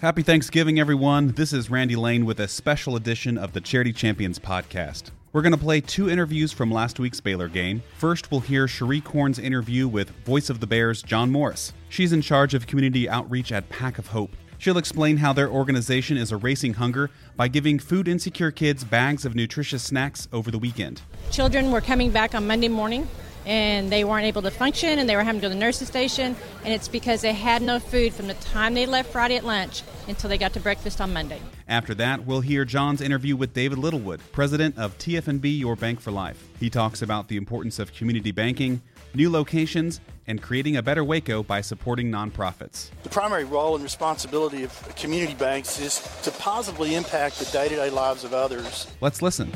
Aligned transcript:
Happy 0.00 0.22
Thanksgiving, 0.22 0.78
everyone. 0.78 1.32
This 1.32 1.52
is 1.52 1.70
Randy 1.70 1.96
Lane 1.96 2.24
with 2.24 2.38
a 2.38 2.46
special 2.46 2.94
edition 2.94 3.36
of 3.36 3.52
the 3.52 3.60
Charity 3.60 3.92
Champions 3.92 4.38
podcast. 4.38 5.10
We're 5.32 5.42
going 5.42 5.50
to 5.50 5.58
play 5.58 5.80
two 5.80 6.08
interviews 6.08 6.52
from 6.52 6.70
last 6.70 7.00
week's 7.00 7.20
Baylor 7.20 7.48
game. 7.48 7.82
First, 7.96 8.30
we'll 8.30 8.38
hear 8.38 8.68
Cherie 8.68 9.00
Korn's 9.00 9.40
interview 9.40 9.88
with 9.88 10.10
Voice 10.24 10.50
of 10.50 10.60
the 10.60 10.68
Bears, 10.68 11.02
John 11.02 11.32
Morris. 11.32 11.72
She's 11.88 12.12
in 12.12 12.22
charge 12.22 12.54
of 12.54 12.68
community 12.68 13.08
outreach 13.08 13.50
at 13.50 13.68
Pack 13.70 13.98
of 13.98 14.06
Hope. 14.06 14.30
She'll 14.58 14.78
explain 14.78 15.16
how 15.16 15.32
their 15.32 15.50
organization 15.50 16.16
is 16.16 16.30
erasing 16.30 16.74
hunger 16.74 17.10
by 17.36 17.48
giving 17.48 17.80
food 17.80 18.06
insecure 18.06 18.52
kids 18.52 18.84
bags 18.84 19.24
of 19.24 19.34
nutritious 19.34 19.82
snacks 19.82 20.28
over 20.32 20.52
the 20.52 20.60
weekend. 20.60 21.02
Children 21.32 21.72
were 21.72 21.80
coming 21.80 22.12
back 22.12 22.36
on 22.36 22.46
Monday 22.46 22.68
morning 22.68 23.08
and 23.46 23.90
they 23.90 24.04
weren't 24.04 24.26
able 24.26 24.42
to 24.42 24.50
function 24.50 24.98
and 24.98 25.08
they 25.08 25.16
were 25.16 25.22
having 25.22 25.40
to 25.40 25.46
go 25.46 25.48
to 25.48 25.54
the 25.54 25.60
nurse's 25.60 25.88
station 25.88 26.36
and 26.64 26.74
it's 26.74 26.88
because 26.88 27.20
they 27.20 27.32
had 27.32 27.62
no 27.62 27.78
food 27.78 28.12
from 28.12 28.26
the 28.26 28.34
time 28.34 28.74
they 28.74 28.86
left 28.86 29.10
Friday 29.10 29.36
at 29.36 29.44
lunch 29.44 29.82
until 30.06 30.28
they 30.28 30.38
got 30.38 30.52
to 30.54 30.60
breakfast 30.60 31.00
on 31.00 31.12
Monday. 31.12 31.40
After 31.68 31.94
that, 31.96 32.24
we'll 32.24 32.40
hear 32.40 32.64
John's 32.64 33.00
interview 33.00 33.36
with 33.36 33.52
David 33.52 33.78
Littlewood, 33.78 34.20
president 34.32 34.78
of 34.78 34.96
TFNB 34.98 35.58
Your 35.58 35.76
Bank 35.76 36.00
for 36.00 36.10
Life. 36.10 36.42
He 36.58 36.70
talks 36.70 37.02
about 37.02 37.28
the 37.28 37.36
importance 37.36 37.78
of 37.78 37.92
community 37.92 38.32
banking, 38.32 38.80
new 39.14 39.30
locations, 39.30 40.00
and 40.26 40.40
creating 40.40 40.76
a 40.76 40.82
better 40.82 41.04
Waco 41.04 41.42
by 41.42 41.60
supporting 41.60 42.10
nonprofits. 42.10 42.90
The 43.02 43.08
primary 43.08 43.44
role 43.44 43.74
and 43.74 43.82
responsibility 43.82 44.64
of 44.64 44.96
community 44.96 45.34
banks 45.34 45.78
is 45.80 46.00
to 46.22 46.30
positively 46.32 46.94
impact 46.94 47.38
the 47.38 47.46
day-to-day 47.46 47.90
lives 47.90 48.24
of 48.24 48.32
others. 48.32 48.86
Let's 49.00 49.22
listen. 49.22 49.52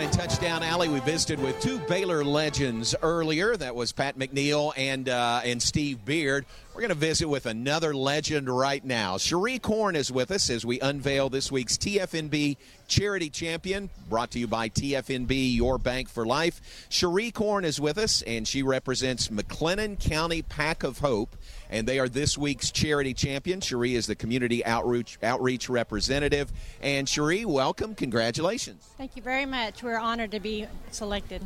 In 0.00 0.10
Touchdown 0.10 0.62
Alley, 0.62 0.88
we 0.88 1.00
visited 1.00 1.40
with 1.40 1.60
two 1.60 1.78
Baylor 1.80 2.24
legends 2.24 2.94
earlier. 3.02 3.56
That 3.56 3.74
was 3.74 3.92
Pat 3.92 4.18
McNeil 4.18 4.72
and 4.76 5.08
uh, 5.08 5.40
and 5.44 5.62
Steve 5.62 6.04
Beard. 6.04 6.46
We're 6.74 6.80
going 6.80 6.88
to 6.88 6.96
visit 6.96 7.28
with 7.28 7.46
another 7.46 7.94
legend 7.94 8.48
right 8.48 8.84
now. 8.84 9.16
Cherie 9.16 9.60
Korn 9.60 9.94
is 9.94 10.10
with 10.10 10.32
us 10.32 10.50
as 10.50 10.66
we 10.66 10.80
unveil 10.80 11.28
this 11.28 11.52
week's 11.52 11.78
TFNB 11.78 12.56
Charity 12.88 13.30
Champion, 13.30 13.90
brought 14.08 14.32
to 14.32 14.40
you 14.40 14.48
by 14.48 14.70
TFNB, 14.70 15.54
Your 15.54 15.78
Bank 15.78 16.08
for 16.08 16.26
Life. 16.26 16.88
Cherie 16.88 17.30
Korn 17.30 17.64
is 17.64 17.80
with 17.80 17.96
us, 17.96 18.22
and 18.22 18.46
she 18.48 18.64
represents 18.64 19.28
McLennan 19.28 20.00
County 20.00 20.42
Pack 20.42 20.82
of 20.82 20.98
Hope, 20.98 21.36
and 21.70 21.86
they 21.86 22.00
are 22.00 22.08
this 22.08 22.36
week's 22.36 22.72
Charity 22.72 23.14
Champion. 23.14 23.60
Cherie 23.60 23.94
is 23.94 24.08
the 24.08 24.16
Community 24.16 24.64
Outreach, 24.64 25.16
Outreach 25.22 25.68
Representative. 25.68 26.50
And 26.82 27.08
Cherie, 27.08 27.44
welcome. 27.44 27.94
Congratulations. 27.94 28.84
Thank 28.98 29.14
you 29.14 29.22
very 29.22 29.46
much. 29.46 29.84
We're 29.84 29.96
honored 29.96 30.32
to 30.32 30.40
be 30.40 30.66
selected. 30.90 31.40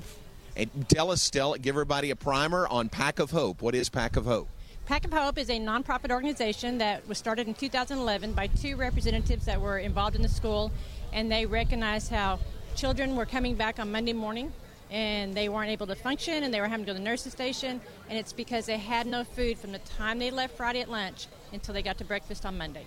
And 0.57 0.71
tell 0.89 1.11
us, 1.11 1.29
tell, 1.29 1.53
give 1.57 1.75
everybody 1.75 2.11
a 2.11 2.17
primer 2.17 2.67
on 2.67 2.89
Pack 2.89 3.19
of 3.19 3.31
Hope. 3.31 3.61
What 3.61 3.75
is 3.75 3.91
Pack 3.91 4.17
of 4.17 4.25
Hope? 4.25 4.49
Pack 4.89 5.05
of 5.05 5.13
Hope 5.13 5.37
is 5.37 5.51
a 5.51 5.61
nonprofit 5.61 6.11
organization 6.11 6.79
that 6.79 7.07
was 7.07 7.19
started 7.19 7.47
in 7.47 7.53
2011 7.53 8.33
by 8.33 8.47
two 8.47 8.75
representatives 8.75 9.45
that 9.45 9.61
were 9.61 9.77
involved 9.77 10.17
in 10.17 10.23
the 10.23 10.31
school, 10.31 10.73
and 11.13 11.31
they 11.31 11.45
recognized 11.45 12.11
how 12.11 12.39
children 12.75 13.15
were 13.15 13.27
coming 13.27 13.55
back 13.55 13.79
on 13.79 13.93
Monday 13.93 14.15
morning 14.15 14.51
and 14.91 15.35
they 15.35 15.51
weren't 15.51 15.69
able 15.69 15.87
to 15.87 15.95
function 15.95 16.43
and 16.43 16.55
they 16.55 16.61
were 16.63 16.69
having 16.69 16.87
to 16.87 16.93
go 16.93 16.95
to 16.95 16.99
the 16.99 17.05
nurse's 17.05 17.35
station, 17.35 17.83
and 18.09 18.19
it's 18.19 18.33
because 18.33 18.65
they 18.65 18.79
had 18.79 19.07
no 19.07 19.25
food 19.25 19.59
from 19.59 19.73
the 19.73 19.79
time 19.81 20.19
they 20.19 20.31
left 20.31 20.57
Friday 20.57 20.81
at 20.81 20.91
lunch 20.91 21.27
until 21.53 21.75
they 21.75 21.83
got 21.83 21.99
to 21.99 22.05
breakfast 22.07 22.47
on 22.47 22.57
Monday. 22.57 22.87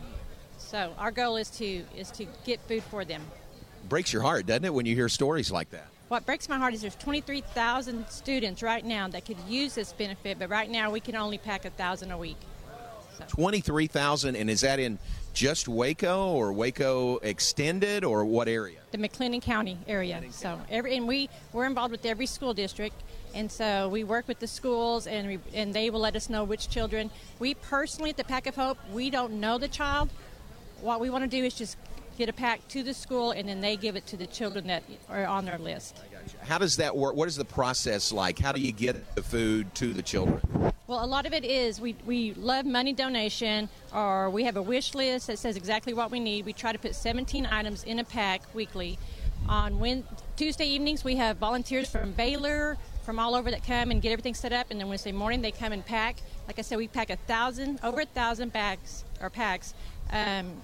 So 0.57 0.95
our 0.97 1.11
goal 1.11 1.38
is 1.38 1.52
to 1.52 1.83
is 1.95 2.09
to 2.13 2.25
get 2.45 2.59
food 2.61 2.81
for 2.81 3.05
them. 3.05 3.22
Breaks 3.88 4.11
your 4.11 4.23
heart, 4.23 4.47
doesn't 4.47 4.66
it, 4.66 4.73
when 4.73 4.88
you 4.88 4.95
hear 4.95 5.07
stories 5.07 5.52
like 5.52 5.69
that? 5.69 5.85
What 6.11 6.25
breaks 6.25 6.49
my 6.49 6.57
heart 6.57 6.73
is 6.73 6.81
there's 6.81 6.97
23,000 6.97 8.05
students 8.09 8.61
right 8.61 8.83
now 8.83 9.07
that 9.07 9.23
could 9.23 9.37
use 9.47 9.75
this 9.75 9.93
benefit, 9.93 10.39
but 10.39 10.49
right 10.49 10.69
now 10.69 10.91
we 10.91 10.99
can 10.99 11.15
only 11.15 11.37
pack 11.37 11.63
a 11.63 11.69
thousand 11.69 12.11
a 12.11 12.17
week. 12.17 12.35
So. 13.17 13.23
23,000, 13.29 14.35
and 14.35 14.49
is 14.49 14.59
that 14.59 14.77
in 14.77 15.00
just 15.33 15.69
Waco 15.69 16.33
or 16.33 16.51
Waco 16.51 17.16
Extended 17.19 18.03
or 18.03 18.25
what 18.25 18.50
area? 18.50 18.79
The 18.91 18.97
McLennan 18.97 19.41
County 19.41 19.77
area. 19.88 20.21
McLennan 20.21 20.33
so 20.33 20.59
every 20.69 20.97
and 20.97 21.07
we 21.07 21.29
we're 21.53 21.66
involved 21.66 21.94
with 21.94 22.05
every 22.05 22.25
school 22.25 22.53
district, 22.53 23.01
and 23.33 23.50
so 23.50 23.88
we 23.88 24.03
work 24.03 24.27
with 24.27 24.39
the 24.39 24.47
schools 24.47 25.07
and 25.07 25.25
we, 25.29 25.39
and 25.53 25.73
they 25.73 25.89
will 25.89 26.01
let 26.01 26.17
us 26.17 26.29
know 26.29 26.44
which 26.44 26.67
children. 26.69 27.09
We 27.39 27.53
personally 27.53 28.09
at 28.09 28.17
the 28.17 28.25
Pack 28.25 28.47
of 28.47 28.55
Hope 28.57 28.77
we 28.91 29.11
don't 29.11 29.39
know 29.39 29.57
the 29.57 29.69
child. 29.69 30.09
What 30.81 31.00
we 31.00 31.09
want 31.09 31.23
to 31.23 31.29
do 31.29 31.45
is 31.45 31.53
just 31.53 31.77
get 32.21 32.29
a 32.29 32.33
pack 32.33 32.67
to 32.67 32.83
the 32.83 32.93
school, 32.93 33.31
and 33.31 33.49
then 33.49 33.61
they 33.61 33.75
give 33.75 33.95
it 33.95 34.05
to 34.05 34.15
the 34.15 34.27
children 34.27 34.67
that 34.67 34.83
are 35.09 35.25
on 35.25 35.43
their 35.43 35.57
list. 35.57 35.97
How 36.43 36.59
does 36.59 36.75
that 36.77 36.95
work? 36.95 37.15
What 37.15 37.27
is 37.27 37.35
the 37.35 37.45
process 37.45 38.11
like? 38.11 38.37
How 38.37 38.51
do 38.51 38.61
you 38.61 38.71
get 38.71 39.15
the 39.15 39.23
food 39.23 39.73
to 39.75 39.91
the 39.91 40.03
children? 40.03 40.39
Well, 40.85 41.03
a 41.03 41.07
lot 41.07 41.25
of 41.25 41.33
it 41.33 41.43
is 41.43 41.81
we, 41.81 41.95
we 42.05 42.35
love 42.35 42.67
money 42.67 42.93
donation, 42.93 43.69
or 43.91 44.29
we 44.29 44.43
have 44.43 44.55
a 44.55 44.61
wish 44.61 44.93
list 44.93 45.25
that 45.27 45.39
says 45.39 45.57
exactly 45.57 45.95
what 45.95 46.11
we 46.11 46.19
need. 46.19 46.45
We 46.45 46.53
try 46.53 46.71
to 46.71 46.77
put 46.77 46.93
17 46.93 47.47
items 47.47 47.83
in 47.85 47.97
a 47.97 48.03
pack 48.03 48.43
weekly. 48.53 48.99
On 49.49 49.79
when, 49.79 50.03
Tuesday 50.38 50.67
evenings, 50.67 51.03
we 51.03 51.15
have 51.15 51.38
volunteers 51.38 51.89
from 51.89 52.11
Baylor, 52.11 52.77
from 53.01 53.17
all 53.17 53.33
over 53.33 53.49
that 53.49 53.65
come 53.65 53.89
and 53.89 53.99
get 53.99 54.11
everything 54.11 54.35
set 54.35 54.53
up, 54.53 54.67
and 54.69 54.79
then 54.79 54.88
Wednesday 54.89 55.11
morning 55.11 55.41
they 55.41 55.51
come 55.51 55.73
and 55.73 55.83
pack. 55.83 56.17
Like 56.45 56.59
I 56.59 56.61
said, 56.61 56.77
we 56.77 56.88
pack 56.88 57.09
a 57.09 57.15
thousand, 57.15 57.79
over 57.81 58.01
a 58.01 58.05
thousand 58.05 58.53
bags 58.53 59.05
or 59.19 59.31
packs. 59.31 59.73
Um, 60.11 60.61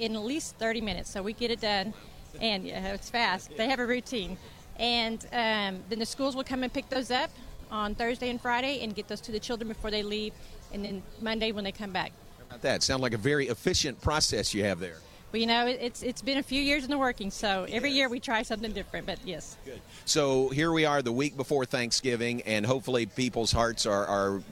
in 0.00 0.16
at 0.16 0.22
least 0.22 0.56
30 0.56 0.80
minutes. 0.80 1.10
So 1.10 1.22
we 1.22 1.32
get 1.32 1.50
it 1.50 1.60
done, 1.60 1.94
and 2.40 2.64
yeah, 2.64 2.94
it's 2.94 3.10
fast. 3.10 3.56
They 3.56 3.68
have 3.68 3.78
a 3.78 3.86
routine. 3.86 4.36
And 4.78 5.24
um, 5.32 5.82
then 5.88 5.98
the 5.98 6.06
schools 6.06 6.34
will 6.34 6.44
come 6.44 6.62
and 6.62 6.72
pick 6.72 6.88
those 6.88 7.10
up 7.10 7.30
on 7.70 7.94
Thursday 7.94 8.30
and 8.30 8.40
Friday 8.40 8.80
and 8.82 8.94
get 8.94 9.08
those 9.08 9.20
to 9.22 9.32
the 9.32 9.38
children 9.38 9.68
before 9.68 9.90
they 9.90 10.02
leave, 10.02 10.32
and 10.72 10.84
then 10.84 11.02
Monday 11.20 11.52
when 11.52 11.64
they 11.64 11.72
come 11.72 11.92
back. 11.92 12.12
How 12.38 12.44
about 12.46 12.62
that? 12.62 12.82
Sounds 12.82 13.02
like 13.02 13.12
a 13.12 13.18
very 13.18 13.48
efficient 13.48 14.00
process 14.00 14.54
you 14.54 14.64
have 14.64 14.80
there. 14.80 14.98
Well, 15.32 15.40
you 15.40 15.46
know, 15.46 15.66
it's 15.66 16.02
it's 16.02 16.22
been 16.22 16.38
a 16.38 16.42
few 16.42 16.60
years 16.60 16.82
in 16.82 16.90
the 16.90 16.98
working, 16.98 17.30
so 17.30 17.64
every 17.70 17.92
year 17.92 18.08
we 18.08 18.18
try 18.18 18.42
something 18.42 18.72
different. 18.72 19.06
But 19.06 19.18
yes. 19.24 19.56
Good. 19.64 19.80
So 20.04 20.48
here 20.48 20.72
we 20.72 20.84
are, 20.84 21.02
the 21.02 21.12
week 21.12 21.36
before 21.36 21.64
Thanksgiving, 21.64 22.42
and 22.42 22.66
hopefully 22.66 23.06
people's 23.06 23.52
hearts 23.52 23.86
are 23.86 24.06
are 24.06 24.42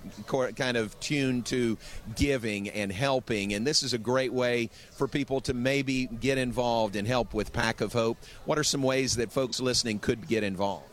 kind 0.53 0.77
of 0.77 0.99
tuned 1.01 1.47
to 1.47 1.79
giving 2.15 2.69
and 2.69 2.93
helping, 2.93 3.55
and 3.55 3.67
this 3.67 3.83
is 3.83 3.93
a 3.93 3.99
great 3.99 4.33
way 4.33 4.71
for 4.97 5.09
people 5.09 5.41
to 5.43 5.55
maybe 5.55 6.07
get 6.07 6.39
involved 6.39 6.95
and 6.95 7.09
help 7.09 7.35
with 7.35 7.53
Pack 7.53 7.81
of 7.81 7.93
Hope. 7.93 8.19
What 8.45 8.57
are 8.57 8.65
some 8.65 8.83
ways 8.83 9.17
that 9.17 9.33
folks 9.33 9.59
listening 9.59 9.99
could 9.99 10.29
get 10.29 10.45
involved? 10.45 10.85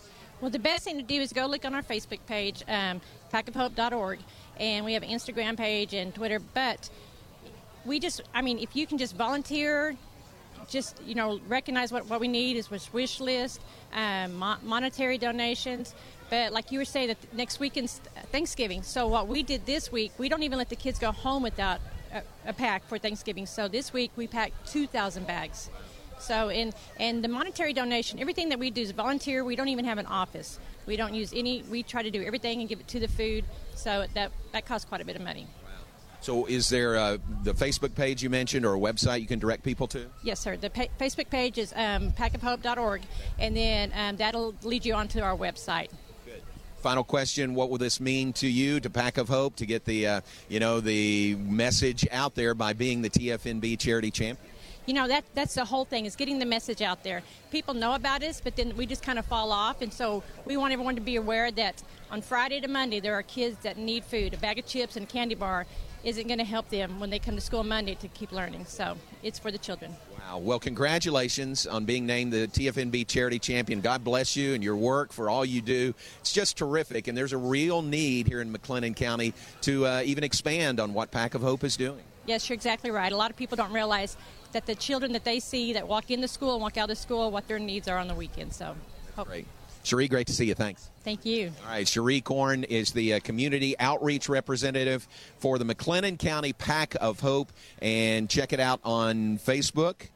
Well, 0.41 0.51
the 0.51 0.59
best 0.59 0.83
thing 0.83 0.97
to 0.97 1.03
do 1.03 1.21
is 1.21 1.31
go 1.31 1.45
look 1.45 1.63
on 1.63 1.73
our 1.73 1.81
Facebook 1.81 2.19
page, 2.27 2.63
um, 2.67 3.01
packofhope.org, 3.33 4.19
and 4.59 4.83
we 4.83 4.93
have 4.93 5.03
an 5.03 5.09
Instagram 5.09 5.57
page 5.57 5.93
and 5.93 6.13
Twitter. 6.13 6.39
But 6.39 6.89
we 7.85 7.99
just, 7.99 8.21
I 8.33 8.41
mean, 8.41 8.59
if 8.59 8.75
you 8.75 8.87
can 8.87 8.97
just 8.97 9.15
volunteer, 9.15 9.95
just 10.69 10.99
you 11.05 11.15
know, 11.15 11.39
recognize 11.47 11.91
what, 11.91 12.09
what 12.09 12.19
we 12.19 12.27
need 12.27 12.57
is 12.57 12.71
wish, 12.71 12.91
wish 12.91 13.19
list, 13.19 13.61
um, 13.93 14.33
mo- 14.35 14.57
monetary 14.63 15.17
donations. 15.17 15.93
But 16.29 16.51
like 16.53 16.71
you 16.71 16.79
were 16.79 16.85
saying, 16.85 17.09
that 17.09 17.33
next 17.33 17.59
weekend's 17.59 18.01
Thanksgiving. 18.31 18.81
So 18.81 19.07
what 19.07 19.27
we 19.27 19.43
did 19.43 19.65
this 19.65 19.91
week, 19.91 20.11
we 20.17 20.27
don't 20.27 20.43
even 20.43 20.57
let 20.57 20.69
the 20.69 20.75
kids 20.75 20.97
go 20.97 21.11
home 21.11 21.43
without 21.43 21.79
a, 22.11 22.23
a 22.49 22.53
pack 22.53 22.87
for 22.87 22.97
Thanksgiving. 22.97 23.45
So 23.45 23.67
this 23.67 23.93
week 23.93 24.11
we 24.15 24.25
packed 24.25 24.71
2,000 24.71 25.27
bags. 25.27 25.69
So 26.17 26.49
in 26.49 26.73
and 26.97 27.23
the 27.23 27.27
monetary 27.27 27.73
donation, 27.73 28.19
everything 28.19 28.49
that 28.49 28.57
we 28.57 28.71
do 28.71 28.81
is 28.81 28.91
volunteer. 28.91 29.43
We 29.43 29.55
don't 29.55 29.67
even 29.67 29.85
have 29.85 29.97
an 29.97 30.05
office. 30.05 30.59
We 30.85 30.95
don't 30.95 31.13
use 31.13 31.33
any. 31.35 31.63
We 31.63 31.83
try 31.83 32.03
to 32.03 32.09
do 32.09 32.23
everything 32.23 32.61
and 32.61 32.69
give 32.69 32.79
it 32.79 32.87
to 32.89 32.99
the 32.99 33.07
food. 33.07 33.43
So 33.75 34.05
that 34.13 34.31
that 34.53 34.65
costs 34.65 34.87
quite 34.87 35.01
a 35.01 35.05
bit 35.05 35.17
of 35.17 35.21
money. 35.21 35.45
So, 36.25 36.47
is 36.47 36.69
there 36.69 36.97
uh, 36.97 37.17
the 37.43 37.53
Facebook 37.53 37.93
page 37.93 38.23
you 38.23 38.31
mentioned 38.31 38.65
or 38.65 38.73
a 38.73 38.79
website 38.79 39.21
you 39.21 39.27
can 39.27 39.37
direct 39.37 39.61
people 39.61 39.85
to? 39.89 40.07
Yes, 40.23 40.39
sir. 40.39 40.57
The 40.57 40.71
pa- 40.71 40.87
Facebook 40.99 41.29
page 41.29 41.59
is 41.59 41.71
um, 41.75 42.13
packofhope.org, 42.13 43.03
and 43.37 43.55
then 43.55 43.91
um, 43.93 44.15
that'll 44.15 44.55
lead 44.63 44.87
you 44.87 44.95
onto 44.95 45.19
our 45.19 45.37
website. 45.37 45.91
Good. 46.25 46.41
Final 46.77 47.03
question: 47.03 47.53
What 47.53 47.69
will 47.69 47.77
this 47.77 47.99
mean 47.99 48.33
to 48.33 48.47
you, 48.47 48.79
to 48.79 48.89
Pack 48.89 49.19
of 49.19 49.29
Hope, 49.29 49.55
to 49.57 49.67
get 49.67 49.85
the 49.85 50.07
uh, 50.07 50.21
you 50.49 50.59
know 50.59 50.79
the 50.79 51.35
message 51.35 52.07
out 52.11 52.33
there 52.33 52.55
by 52.55 52.73
being 52.73 53.03
the 53.03 53.09
TFNB 53.11 53.77
charity 53.77 54.09
champion? 54.09 54.51
you 54.87 54.93
know 54.93 55.07
that 55.07 55.23
that's 55.33 55.55
the 55.55 55.65
whole 55.65 55.83
thing 55.83 56.05
is 56.05 56.15
getting 56.15 56.37
the 56.37 56.45
message 56.45 56.79
out 56.79 57.03
there 57.03 57.23
people 57.49 57.73
know 57.73 57.95
about 57.95 58.21
us 58.21 58.39
but 58.39 58.55
then 58.55 58.75
we 58.77 58.85
just 58.85 59.01
kind 59.01 59.17
of 59.17 59.25
fall 59.25 59.51
off 59.51 59.81
and 59.81 59.91
so 59.91 60.21
we 60.45 60.57
want 60.57 60.71
everyone 60.71 60.93
to 60.93 61.01
be 61.01 61.15
aware 61.15 61.49
that 61.49 61.81
on 62.11 62.21
friday 62.21 62.59
to 62.59 62.67
monday 62.67 62.99
there 62.99 63.15
are 63.15 63.23
kids 63.23 63.57
that 63.63 63.79
need 63.79 64.05
food 64.05 64.35
a 64.35 64.37
bag 64.37 64.59
of 64.59 64.65
chips 64.67 64.95
and 64.95 65.09
candy 65.09 65.33
bar 65.33 65.65
isn't 66.05 66.27
going 66.27 66.37
to 66.37 66.45
help 66.45 66.69
them 66.69 66.99
when 66.99 67.09
they 67.09 67.19
come 67.19 67.35
to 67.35 67.41
school 67.41 67.63
Monday 67.63 67.95
to 67.95 68.07
keep 68.09 68.31
learning. 68.31 68.65
So 68.65 68.95
it's 69.23 69.39
for 69.39 69.51
the 69.51 69.57
children. 69.57 69.93
Wow. 70.19 70.37
Well, 70.37 70.59
congratulations 70.59 71.65
on 71.65 71.85
being 71.85 72.05
named 72.05 72.31
the 72.31 72.47
TFNB 72.47 73.07
Charity 73.07 73.39
Champion. 73.39 73.81
God 73.81 74.03
bless 74.03 74.35
you 74.35 74.53
and 74.53 74.63
your 74.63 74.75
work 74.75 75.11
for 75.11 75.29
all 75.29 75.43
you 75.43 75.61
do. 75.61 75.93
It's 76.21 76.31
just 76.31 76.57
terrific, 76.57 77.07
and 77.07 77.17
there's 77.17 77.33
a 77.33 77.37
real 77.37 77.81
need 77.81 78.27
here 78.27 78.41
in 78.41 78.53
McLennan 78.53 78.95
County 78.95 79.33
to 79.61 79.85
uh, 79.85 80.01
even 80.05 80.23
expand 80.23 80.79
on 80.79 80.93
what 80.93 81.11
Pack 81.11 81.33
of 81.33 81.41
Hope 81.41 81.63
is 81.63 81.75
doing. 81.75 82.03
Yes, 82.27 82.47
you're 82.49 82.55
exactly 82.55 82.91
right. 82.91 83.11
A 83.11 83.17
lot 83.17 83.29
of 83.29 83.37
people 83.37 83.55
don't 83.55 83.73
realize 83.73 84.15
that 84.51 84.65
the 84.65 84.75
children 84.75 85.11
that 85.13 85.23
they 85.23 85.39
see 85.39 85.73
that 85.73 85.87
walk 85.87 86.11
into 86.11 86.27
school 86.27 86.53
and 86.53 86.61
walk 86.61 86.77
out 86.77 86.89
of 86.89 86.97
school, 86.97 87.29
what 87.29 87.47
their 87.47 87.59
needs 87.59 87.87
are 87.87 87.97
on 87.97 88.07
the 88.07 88.15
weekend. 88.15 88.53
So, 88.53 88.75
hope. 89.15 89.27
Great. 89.27 89.47
Cherie, 89.85 90.07
great 90.07 90.27
to 90.27 90.33
see 90.33 90.45
you. 90.45 90.55
Thanks. 90.55 90.89
Thank 91.03 91.25
you. 91.25 91.51
All 91.63 91.69
right, 91.69 91.87
Cherie 91.87 92.21
Korn 92.21 92.63
is 92.63 92.91
the 92.91 93.13
uh, 93.13 93.19
community 93.19 93.77
outreach 93.79 94.27
representative 94.27 95.07
for 95.37 95.57
the 95.57 95.65
McLennan 95.65 96.17
County 96.17 96.53
Pack 96.53 96.95
of 96.99 97.19
Hope, 97.19 97.51
and 97.81 98.29
check 98.29 98.51
it 98.51 98.59
out 98.59 98.79
on 98.83 99.37
Facebook. 99.37 100.09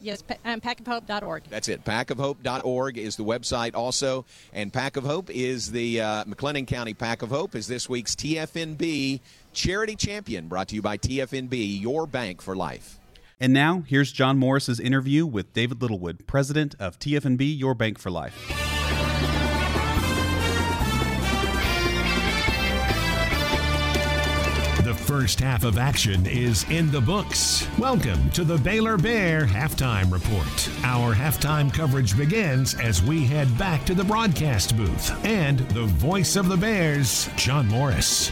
Yes, 0.00 0.22
um, 0.44 0.60
packofhope.org. 0.60 1.44
That's 1.48 1.68
it. 1.68 1.82
Packofhope.org 1.82 2.98
is 2.98 3.16
the 3.16 3.24
website 3.24 3.74
also. 3.74 4.26
And 4.52 4.70
Pack 4.70 4.98
of 4.98 5.04
Hope 5.04 5.30
is 5.30 5.70
the 5.70 6.02
uh, 6.02 6.24
McLennan 6.24 6.66
County 6.66 6.92
Pack 6.92 7.22
of 7.22 7.30
Hope 7.30 7.54
is 7.54 7.66
this 7.68 7.88
week's 7.88 8.14
TFNB 8.14 9.20
Charity 9.54 9.96
Champion, 9.96 10.48
brought 10.48 10.68
to 10.68 10.74
you 10.74 10.82
by 10.82 10.98
TFNB, 10.98 11.80
your 11.80 12.06
bank 12.06 12.42
for 12.42 12.54
life. 12.54 12.98
And 13.40 13.52
now, 13.52 13.82
here's 13.86 14.12
John 14.12 14.38
Morris's 14.38 14.78
interview 14.78 15.26
with 15.26 15.52
David 15.54 15.80
Littlewood, 15.82 16.26
president 16.26 16.74
of 16.78 16.98
TFNB 16.98 17.58
Your 17.58 17.74
Bank 17.74 17.98
for 17.98 18.10
Life. 18.10 18.63
First 25.20 25.38
half 25.38 25.62
of 25.62 25.78
action 25.78 26.26
is 26.26 26.68
in 26.70 26.90
the 26.90 27.00
books. 27.00 27.68
Welcome 27.78 28.30
to 28.30 28.42
the 28.42 28.58
Baylor 28.58 28.96
Bear 28.96 29.46
Halftime 29.46 30.12
Report. 30.12 30.84
Our 30.84 31.14
halftime 31.14 31.72
coverage 31.72 32.18
begins 32.18 32.74
as 32.74 33.00
we 33.00 33.24
head 33.24 33.56
back 33.56 33.86
to 33.86 33.94
the 33.94 34.02
broadcast 34.02 34.76
booth 34.76 35.24
and 35.24 35.60
the 35.70 35.84
voice 35.84 36.34
of 36.34 36.48
the 36.48 36.56
Bears, 36.56 37.30
John 37.36 37.68
Morris. 37.68 38.30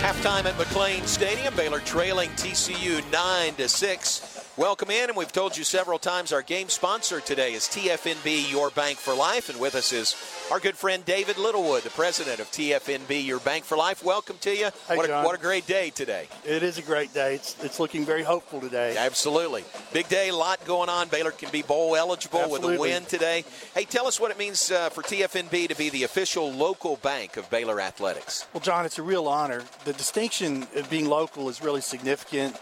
Halftime 0.00 0.46
at 0.46 0.54
McLane 0.54 1.06
Stadium. 1.06 1.54
Baylor 1.56 1.80
trailing 1.80 2.30
TCU 2.30 3.02
9 3.12 3.54
to 3.56 3.68
6. 3.68 4.41
Welcome 4.58 4.90
in, 4.90 5.08
and 5.08 5.16
we've 5.16 5.32
told 5.32 5.56
you 5.56 5.64
several 5.64 5.98
times 5.98 6.30
our 6.30 6.42
game 6.42 6.68
sponsor 6.68 7.20
today 7.20 7.54
is 7.54 7.62
TFNB 7.62 8.50
Your 8.50 8.68
Bank 8.68 8.98
for 8.98 9.14
Life, 9.14 9.48
and 9.48 9.58
with 9.58 9.74
us 9.74 9.94
is 9.94 10.14
our 10.50 10.60
good 10.60 10.76
friend 10.76 11.02
David 11.06 11.38
Littlewood, 11.38 11.84
the 11.84 11.90
president 11.90 12.38
of 12.38 12.48
TFNB 12.48 13.24
Your 13.24 13.40
Bank 13.40 13.64
for 13.64 13.78
Life. 13.78 14.04
Welcome 14.04 14.36
to 14.42 14.54
you. 14.54 14.68
Hey, 14.88 14.98
what, 14.98 15.08
a, 15.08 15.22
what 15.22 15.34
a 15.34 15.40
great 15.40 15.66
day 15.66 15.88
today. 15.88 16.28
It 16.44 16.62
is 16.62 16.76
a 16.76 16.82
great 16.82 17.14
day. 17.14 17.36
It's, 17.36 17.56
it's 17.64 17.80
looking 17.80 18.04
very 18.04 18.22
hopeful 18.22 18.60
today. 18.60 18.94
Absolutely. 18.98 19.64
Big 19.94 20.08
day, 20.08 20.28
a 20.28 20.36
lot 20.36 20.62
going 20.66 20.90
on. 20.90 21.08
Baylor 21.08 21.30
can 21.30 21.50
be 21.50 21.62
bowl 21.62 21.96
eligible 21.96 22.50
with 22.50 22.62
a 22.62 22.78
win 22.78 23.06
today. 23.06 23.46
Hey, 23.74 23.84
tell 23.84 24.06
us 24.06 24.20
what 24.20 24.30
it 24.30 24.38
means 24.38 24.70
uh, 24.70 24.90
for 24.90 25.00
TFNB 25.00 25.70
to 25.70 25.76
be 25.76 25.88
the 25.88 26.02
official 26.02 26.52
local 26.52 26.96
bank 26.96 27.38
of 27.38 27.48
Baylor 27.48 27.80
Athletics. 27.80 28.46
Well, 28.52 28.60
John, 28.60 28.84
it's 28.84 28.98
a 28.98 29.02
real 29.02 29.28
honor. 29.28 29.62
The 29.86 29.94
distinction 29.94 30.66
of 30.76 30.90
being 30.90 31.08
local 31.08 31.48
is 31.48 31.62
really 31.62 31.80
significant. 31.80 32.54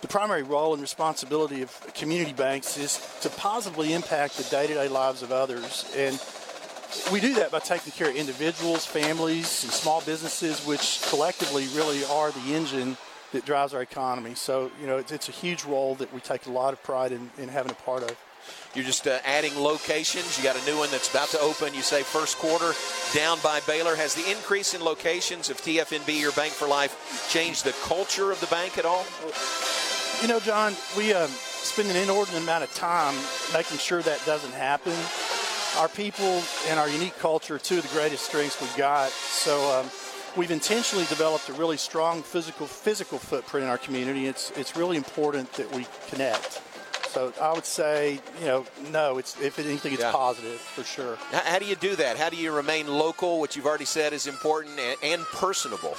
The 0.00 0.08
primary 0.08 0.44
role 0.44 0.72
and 0.74 0.80
responsibility 0.80 1.62
of 1.62 1.94
community 1.94 2.32
banks 2.32 2.78
is 2.78 3.00
to 3.22 3.30
positively 3.30 3.92
impact 3.92 4.36
the 4.36 4.44
day 4.44 4.66
to 4.66 4.74
day 4.74 4.88
lives 4.88 5.22
of 5.22 5.32
others. 5.32 5.92
And 5.96 6.22
we 7.12 7.20
do 7.20 7.34
that 7.34 7.50
by 7.50 7.58
taking 7.58 7.92
care 7.92 8.08
of 8.08 8.16
individuals, 8.16 8.86
families, 8.86 9.64
and 9.64 9.72
small 9.72 10.00
businesses, 10.02 10.64
which 10.64 11.02
collectively 11.08 11.66
really 11.74 12.04
are 12.04 12.30
the 12.30 12.54
engine 12.54 12.96
that 13.32 13.44
drives 13.44 13.74
our 13.74 13.82
economy. 13.82 14.34
So, 14.34 14.70
you 14.80 14.86
know, 14.86 14.98
it's, 14.98 15.12
it's 15.12 15.28
a 15.28 15.32
huge 15.32 15.64
role 15.64 15.96
that 15.96 16.12
we 16.14 16.20
take 16.20 16.46
a 16.46 16.50
lot 16.50 16.72
of 16.72 16.82
pride 16.82 17.12
in, 17.12 17.30
in 17.36 17.48
having 17.48 17.72
a 17.72 17.74
part 17.74 18.02
of. 18.02 18.16
You're 18.74 18.84
just 18.84 19.06
uh, 19.06 19.18
adding 19.24 19.58
locations. 19.58 20.38
You 20.38 20.44
got 20.44 20.56
a 20.56 20.64
new 20.64 20.78
one 20.78 20.90
that's 20.90 21.10
about 21.10 21.28
to 21.30 21.40
open. 21.40 21.74
You 21.74 21.82
say 21.82 22.02
first 22.02 22.38
quarter 22.38 22.72
down 23.14 23.38
by 23.42 23.60
Baylor. 23.66 23.96
Has 23.96 24.14
the 24.14 24.30
increase 24.30 24.74
in 24.74 24.82
locations 24.82 25.50
of 25.50 25.58
TFNB, 25.58 26.20
your 26.20 26.32
bank 26.32 26.52
for 26.52 26.68
life, 26.68 27.28
changed 27.30 27.64
the 27.64 27.72
culture 27.84 28.30
of 28.30 28.40
the 28.40 28.46
bank 28.46 28.78
at 28.78 28.84
all? 28.84 29.04
You 30.20 30.26
know, 30.26 30.40
John, 30.40 30.74
we 30.96 31.12
um, 31.14 31.30
spend 31.30 31.88
an 31.90 31.96
inordinate 31.96 32.42
amount 32.42 32.64
of 32.64 32.74
time 32.74 33.14
making 33.52 33.78
sure 33.78 34.02
that 34.02 34.24
doesn't 34.26 34.52
happen. 34.52 34.92
Our 35.80 35.88
people 35.88 36.42
and 36.66 36.80
our 36.80 36.88
unique 36.88 37.16
culture 37.18 37.54
are 37.54 37.58
two 37.58 37.78
of 37.78 37.82
the 37.88 37.94
greatest 37.96 38.24
strengths 38.24 38.60
we've 38.60 38.76
got. 38.76 39.10
So 39.10 39.78
um, 39.78 39.88
we've 40.36 40.50
intentionally 40.50 41.04
developed 41.06 41.48
a 41.48 41.52
really 41.52 41.76
strong 41.76 42.22
physical 42.22 42.66
physical 42.66 43.18
footprint 43.18 43.64
in 43.64 43.70
our 43.70 43.78
community. 43.78 44.26
It's 44.26 44.50
it's 44.56 44.76
really 44.76 44.96
important 44.96 45.52
that 45.52 45.72
we 45.72 45.86
connect. 46.08 46.62
So 47.10 47.32
I 47.40 47.52
would 47.52 47.64
say, 47.64 48.20
you 48.40 48.46
know, 48.46 48.66
no. 48.90 49.18
It's 49.18 49.40
if 49.40 49.58
anything, 49.60 49.92
it's 49.92 50.02
Yeah. 50.02 50.10
positive 50.12 50.60
for 50.60 50.82
sure. 50.82 51.16
How, 51.30 51.52
how 51.52 51.58
do 51.60 51.64
you 51.64 51.76
do 51.76 51.94
that? 51.96 52.16
How 52.18 52.28
do 52.28 52.36
you 52.36 52.50
remain 52.52 52.88
local, 52.88 53.38
which 53.40 53.54
you've 53.56 53.66
already 53.66 53.84
said 53.86 54.12
is 54.12 54.26
important, 54.26 54.78
and, 54.80 54.96
and 55.02 55.22
personable? 55.26 55.96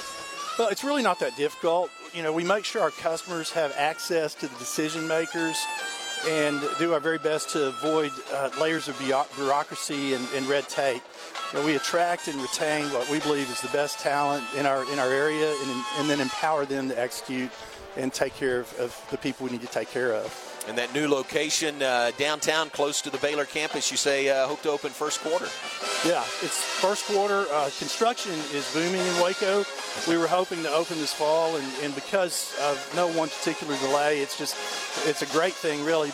Well, 0.60 0.68
it's 0.68 0.84
really 0.84 1.02
not 1.02 1.22
that 1.22 1.38
difficult. 1.38 1.90
You 2.14 2.22
know, 2.22 2.34
we 2.34 2.44
make 2.44 2.66
sure 2.66 2.82
our 2.82 2.92
customers 2.92 3.50
have 3.52 3.74
access 3.78 4.36
to 4.36 4.48
the 4.48 4.56
decision 4.58 5.08
makers 5.08 5.58
and 6.28 6.60
do 6.78 6.92
our 6.92 7.00
very 7.00 7.18
best 7.18 7.52
to 7.52 7.68
avoid 7.68 8.12
uh, 8.34 8.50
layers 8.60 8.90
of 8.90 9.00
bureaucracy 9.00 10.16
and, 10.16 10.28
and 10.36 10.46
red 10.48 10.68
tape. 10.68 11.02
You 11.54 11.60
know, 11.60 11.66
we 11.66 11.78
attract 11.78 12.28
and 12.28 12.42
retain 12.42 12.84
what 12.88 13.10
we 13.10 13.22
believe 13.22 13.50
is 13.50 13.62
the 13.62 13.70
best 13.70 14.00
talent 14.00 14.44
in 14.58 14.66
our 14.66 14.84
in 14.92 15.00
our 15.00 15.10
area, 15.10 15.50
and, 15.50 15.86
and 15.98 16.10
then 16.10 16.20
empower 16.20 16.66
them 16.66 16.90
to 16.90 17.00
execute 17.00 17.52
and 17.96 18.12
take 18.12 18.36
care 18.36 18.60
of, 18.60 18.80
of 18.82 19.08
the 19.12 19.18
people 19.18 19.46
we 19.46 19.54
need 19.54 19.62
to 19.62 19.68
take 19.68 19.90
care 19.90 20.14
of. 20.14 20.49
And 20.68 20.78
that 20.78 20.94
new 20.94 21.08
location 21.08 21.82
uh, 21.82 22.12
downtown, 22.18 22.70
close 22.70 23.02
to 23.02 23.10
the 23.10 23.18
Baylor 23.18 23.46
campus, 23.46 23.90
you 23.90 23.98
say 23.98 24.30
uh, 24.30 24.48
hope 24.48 24.62
to 24.64 24.70
open 24.70 24.92
first 24.92 25.22
quarter. 25.22 25.48
Yeah, 26.06 26.22
it's 26.44 26.62
first 26.62 27.06
quarter. 27.06 27.46
Uh, 27.52 27.70
construction 27.80 28.34
is 28.54 28.72
booming 28.74 29.02
in 29.02 29.22
Waco. 29.22 29.66
We 30.08 30.18
were 30.18 30.28
hoping 30.28 30.62
to 30.64 30.70
open 30.70 30.98
this 31.00 31.14
fall, 31.14 31.56
and, 31.56 31.66
and 31.82 31.96
because 31.96 32.56
of 32.62 32.78
no 32.96 33.08
one 33.08 33.30
particular 33.30 33.76
delay, 33.78 34.20
it's 34.20 34.38
just 34.38 34.56
it's 35.08 35.22
a 35.22 35.28
great 35.28 35.54
thing, 35.54 35.84
really. 35.84 36.12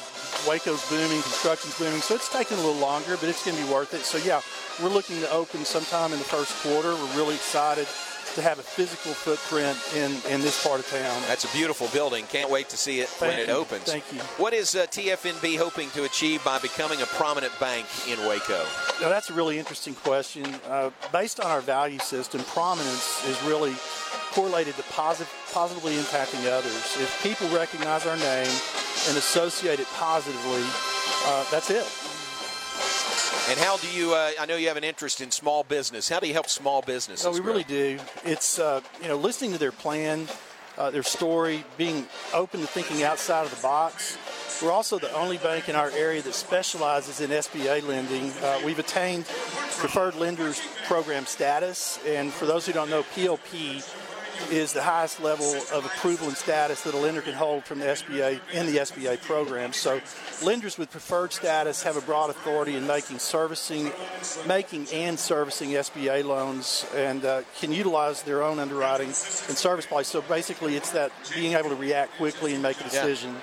Waco's 0.47 0.87
booming, 0.89 1.21
construction's 1.21 1.77
booming, 1.77 2.01
so 2.01 2.15
it's 2.15 2.29
taking 2.31 2.57
a 2.57 2.61
little 2.61 2.79
longer, 2.79 3.17
but 3.17 3.29
it's 3.29 3.43
going 3.43 3.57
to 3.57 3.63
be 3.63 3.71
worth 3.71 3.93
it. 3.93 4.01
So 4.01 4.17
yeah, 4.17 4.41
we're 4.81 4.93
looking 4.93 5.19
to 5.21 5.29
open 5.31 5.65
sometime 5.65 6.13
in 6.13 6.19
the 6.19 6.25
first 6.25 6.55
quarter. 6.63 6.93
We're 6.93 7.17
really 7.17 7.35
excited 7.35 7.87
to 8.35 8.41
have 8.41 8.59
a 8.59 8.63
physical 8.63 9.13
footprint 9.13 9.77
in, 9.95 10.11
in 10.31 10.41
this 10.41 10.61
part 10.65 10.79
of 10.79 10.87
town. 10.89 11.21
That's 11.27 11.45
a 11.45 11.57
beautiful 11.57 11.87
building. 11.93 12.25
Can't 12.27 12.49
wait 12.49 12.69
to 12.69 12.77
see 12.77 12.99
it 12.99 13.09
when 13.19 13.31
Thank 13.31 13.49
it 13.49 13.51
opens. 13.51 13.83
Thank 13.83 14.11
you. 14.11 14.19
What 14.37 14.53
is 14.53 14.75
uh, 14.75 14.85
TFNB 14.87 15.57
hoping 15.57 15.89
to 15.91 16.03
achieve 16.03 16.43
by 16.43 16.59
becoming 16.59 17.01
a 17.01 17.05
prominent 17.05 17.57
bank 17.59 17.85
in 18.07 18.19
Waco? 18.27 18.65
Now, 19.01 19.09
that's 19.09 19.29
a 19.29 19.33
really 19.33 19.57
interesting 19.57 19.95
question. 19.95 20.45
Uh, 20.67 20.91
based 21.11 21.39
on 21.39 21.49
our 21.49 21.61
value 21.61 21.99
system, 21.99 22.41
prominence 22.43 23.25
is 23.27 23.41
really 23.43 23.73
correlated 24.31 24.75
to 24.75 24.83
posit- 24.83 25.27
positively 25.53 25.95
impacting 25.95 26.45
others. 26.51 26.75
If 26.99 27.19
people 27.23 27.47
recognize 27.57 28.05
our 28.05 28.17
name 28.17 28.51
and 29.07 29.17
associate 29.17 29.79
it 29.79 29.87
positively, 29.95 30.63
uh, 31.25 31.45
that's 31.51 31.69
it. 31.69 31.85
And 33.47 33.59
how 33.59 33.77
do 33.77 33.87
you? 33.91 34.15
Uh, 34.15 34.31
I 34.39 34.47
know 34.47 34.55
you 34.55 34.69
have 34.69 34.77
an 34.77 34.83
interest 34.83 35.21
in 35.21 35.29
small 35.29 35.63
business. 35.63 36.09
How 36.09 36.19
do 36.19 36.27
you 36.27 36.33
help 36.33 36.49
small 36.49 36.81
businesses? 36.81 37.25
No, 37.25 37.31
we 37.31 37.41
grow? 37.41 37.51
really 37.51 37.63
do. 37.63 37.99
It's 38.23 38.57
uh, 38.57 38.81
you 39.03 39.07
know 39.07 39.17
listening 39.17 39.51
to 39.51 39.59
their 39.59 39.71
plan, 39.71 40.27
uh, 40.79 40.89
their 40.89 41.03
story, 41.03 41.63
being 41.77 42.07
open 42.33 42.61
to 42.61 42.65
thinking 42.65 43.03
outside 43.03 43.45
of 43.45 43.55
the 43.55 43.61
box. 43.61 44.17
We're 44.63 44.71
also 44.71 44.97
the 44.97 45.13
only 45.13 45.37
bank 45.37 45.69
in 45.69 45.75
our 45.75 45.91
area 45.91 46.23
that 46.23 46.33
specializes 46.33 47.21
in 47.21 47.29
SBA 47.29 47.87
lending. 47.87 48.31
Uh, 48.41 48.61
we've 48.65 48.79
attained 48.79 49.25
preferred 49.25 50.15
lenders 50.15 50.59
program 50.85 51.27
status, 51.27 51.99
and 52.07 52.33
for 52.33 52.47
those 52.47 52.65
who 52.65 52.73
don't 52.73 52.89
know, 52.89 53.03
PLP 53.15 53.83
is 54.51 54.73
the 54.73 54.81
highest 54.81 55.21
level 55.21 55.53
of 55.73 55.85
approval 55.85 56.27
and 56.27 56.37
status 56.37 56.81
that 56.83 56.93
a 56.93 56.97
lender 56.97 57.21
can 57.21 57.33
hold 57.33 57.63
from 57.63 57.79
the 57.79 57.85
SBA 57.85 58.39
in 58.53 58.65
the 58.65 58.77
SBA 58.77 59.21
program. 59.21 59.73
So, 59.73 60.01
lenders 60.43 60.77
with 60.77 60.91
preferred 60.91 61.33
status 61.33 61.83
have 61.83 61.97
a 61.97 62.01
broad 62.01 62.29
authority 62.29 62.75
in 62.75 62.85
making 62.87 63.19
servicing, 63.19 63.91
making 64.47 64.87
and 64.93 65.19
servicing 65.19 65.71
SBA 65.71 66.23
loans, 66.23 66.85
and 66.95 67.25
uh, 67.25 67.41
can 67.59 67.71
utilize 67.71 68.23
their 68.23 68.43
own 68.43 68.59
underwriting 68.59 69.07
and 69.07 69.15
service 69.15 69.85
place. 69.85 70.07
So, 70.07 70.21
basically, 70.21 70.75
it's 70.75 70.91
that 70.91 71.11
being 71.33 71.53
able 71.53 71.69
to 71.69 71.75
react 71.75 72.17
quickly 72.17 72.53
and 72.53 72.61
make 72.61 72.79
a 72.79 72.83
decision. 72.83 73.35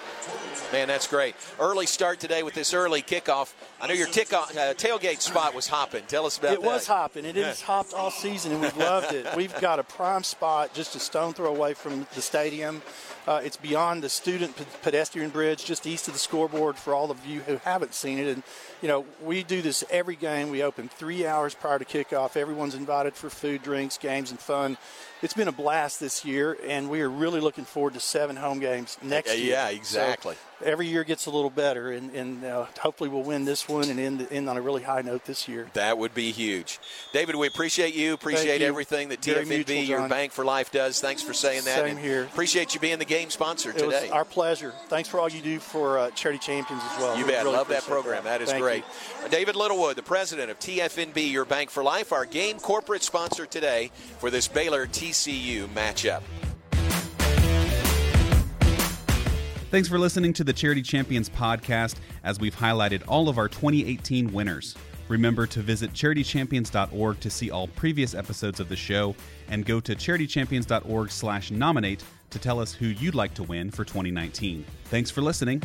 Man, 0.73 0.89
that's 0.89 1.07
great. 1.07 1.35
Early 1.61 1.85
start 1.85 2.19
today 2.19 2.43
with 2.43 2.55
this 2.55 2.73
early 2.73 3.03
kickoff. 3.03 3.53
I 3.79 3.89
know 3.89 3.93
your 3.93 4.07
tick 4.07 4.33
uh, 4.33 4.47
tailgate 4.47 5.21
spot 5.21 5.55
was 5.55 5.67
hopping. 5.67 6.05
Tell 6.09 6.25
us 6.25 6.39
about 6.39 6.55
It 6.55 6.63
that. 6.63 6.67
It 6.67 6.67
was 6.67 6.87
hopping. 6.87 7.27
It 7.27 7.37
has 7.37 7.61
hopped 7.61 7.93
all 7.93 8.11
season, 8.11 8.53
and 8.53 8.61
we've 8.63 8.77
loved 8.79 9.13
it. 9.13 9.27
We've 9.37 9.59
got 9.61 9.79
a 9.79 9.83
prime 9.83 10.23
spot 10.23 10.73
just 10.73 10.82
a 10.83 10.99
stone 10.99 11.33
throw 11.33 11.55
away 11.55 11.75
from 11.75 12.07
the 12.15 12.21
stadium. 12.21 12.83
Uh, 13.27 13.41
it's 13.45 13.57
beyond 13.57 14.03
the 14.03 14.09
student 14.09 14.57
pe- 14.57 14.65
pedestrian 14.83 15.31
bridge, 15.31 15.65
just 15.65 15.87
east 15.87 16.09
of 16.09 16.15
the 16.15 16.19
scoreboard. 16.19 16.77
For 16.77 16.93
all 16.95 17.11
of 17.11 17.25
you 17.25 17.41
who 17.41 17.57
haven't 17.59 17.95
seen 17.95 18.19
it, 18.19 18.27
and 18.27 18.43
you 18.81 18.89
know, 18.89 19.05
we 19.23 19.45
do 19.45 19.63
this 19.63 19.85
every 19.91 20.17
game. 20.17 20.51
We 20.51 20.63
open 20.63 20.89
three 20.89 21.25
hours 21.27 21.55
prior 21.55 21.79
to 21.79 21.85
kickoff. 21.85 22.37
Everyone's 22.37 22.75
invited 22.75 23.15
for 23.15 23.31
food, 23.31 23.63
drinks, 23.63 23.97
games, 23.97 24.31
and 24.33 24.41
fun. 24.41 24.77
It's 25.23 25.35
been 25.35 25.47
a 25.47 25.53
blast 25.53 26.01
this 26.01 26.25
year, 26.25 26.59
and 26.67 26.91
we 26.91 27.01
are 27.01 27.09
really 27.09 27.39
looking 27.39 27.65
forward 27.65 27.95
to 27.95 28.01
seven 28.01 28.35
home 28.35 28.59
games 28.59 28.99
next 29.03 29.29
Yeah, 29.29 29.35
year. 29.37 29.53
yeah, 29.53 29.69
So 29.69 29.75
exactly. 29.77 30.35
every 30.65 30.89
year 30.89 31.05
gets 31.05 31.27
a 31.27 31.31
little 31.31 31.49
better, 31.49 31.93
and, 31.93 32.13
and 32.13 32.45
uh, 32.45 32.67
hopefully 32.81 33.09
we'll 33.09 33.23
win 33.23 33.45
this 33.45 33.69
one 33.69 33.89
and 33.89 34.01
end, 34.01 34.27
end 34.33 34.49
on 34.51 34.57
a 34.57 34.61
really 34.61 34.83
high 34.83 35.03
note 35.03 35.25
this 35.25 35.47
year. 35.47 35.69
That 35.75 35.97
would 35.97 36.13
be 36.13 36.33
huge. 36.33 36.81
David, 37.13 37.37
we 37.37 37.47
appreciate 37.47 37.95
you. 37.95 38.15
Appreciate 38.15 38.63
you. 38.63 38.67
everything 38.67 39.11
that 39.11 39.25
Very 39.25 39.45
TFNB, 39.45 39.49
mutual, 39.49 39.77
your 39.77 40.09
bank 40.09 40.33
for 40.33 40.45
life, 40.45 40.73
does. 40.73 41.01
Thanks 41.01 41.23
for 41.23 41.33
saying 41.35 41.67
that. 41.67 41.79
Same 41.85 41.99
here. 41.99 42.25
Appreciate 42.25 42.75
you 42.75 42.81
being 42.81 42.99
the 42.99 43.05
game 43.13 43.31
sponsor 43.31 43.71
It 43.71 43.79
today. 43.79 44.03
was 44.05 44.11
our 44.11 44.25
pleasure. 44.25 44.73
Thanks 44.89 45.09
for 45.09 45.21
all 45.21 45.29
you 45.29 45.43
do 45.43 45.59
for 45.59 45.99
uh, 45.99 46.11
Charity 46.13 46.39
Champions 46.39 46.83
as 46.93 46.99
well. 46.99 47.17
You 47.19 47.27
We 47.27 47.33
bet. 47.33 47.45
really 47.45 47.57
Love 47.57 47.69
that 47.69 47.81
appreciate 47.83 48.03
program. 48.03 48.25
that 48.25 48.41
is 48.43 48.51
Thank 48.51 48.63
great. 48.63 48.85
you. 49.23 49.29
David 49.29 49.57
Littlewood, 49.57 49.97
the 49.97 50.03
president 50.03 50.51
of 50.51 50.59
TFNB, 50.59 51.31
your 51.31 51.45
bank 51.45 51.69
for 51.71 51.83
life, 51.83 52.13
our 52.13 52.25
game 52.25 52.59
corporate 52.59 53.03
sponsor 53.03 53.45
today 53.47 53.91
for 54.19 54.31
this 54.31 54.49
Baylor 54.49 54.87
TCU 54.87 55.67
matchup. 55.69 56.23
Thanks 59.71 59.89
for 59.89 59.99
listening 59.99 60.33
to 60.35 60.45
the 60.45 60.53
Charity 60.53 60.83
Champions 60.83 61.31
podcast 61.31 61.97
as 62.25 62.39
we've 62.39 62.55
highlighted 62.57 63.03
all 63.09 63.29
of 63.31 63.39
our 63.39 63.49
2018 63.49 64.31
winners. 64.33 64.75
Remember 65.09 65.47
to 65.47 65.61
visit 65.61 65.93
charitychampions.org 65.95 67.21
to 67.21 67.31
see 67.31 67.51
all 67.51 67.69
previous 67.69 68.15
episodes 68.15 68.61
of 68.61 68.69
the 68.69 68.77
show 68.77 69.15
and 69.49 69.65
go 69.67 69.81
to 69.81 69.95
charitychampions.org/nominate 69.95 72.05
to 72.33 72.39
tell 72.39 72.61
us 72.61 72.73
who 72.73 72.87
you'd 72.87 73.15
like 73.15 73.35
to 73.35 73.43
win 73.43 73.71
for 73.71 73.85
2019. 73.85 74.65
Thanks 74.85 75.11
for 75.11 75.23
listening. 75.23 75.63